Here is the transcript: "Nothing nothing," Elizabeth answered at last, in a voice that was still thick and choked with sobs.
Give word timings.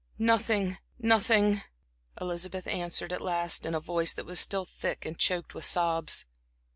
"Nothing 0.17 0.79
nothing," 0.97 1.61
Elizabeth 2.19 2.65
answered 2.65 3.13
at 3.13 3.21
last, 3.21 3.67
in 3.67 3.75
a 3.75 3.79
voice 3.79 4.13
that 4.13 4.25
was 4.25 4.39
still 4.39 4.65
thick 4.65 5.05
and 5.05 5.15
choked 5.15 5.53
with 5.53 5.63
sobs. 5.63 6.25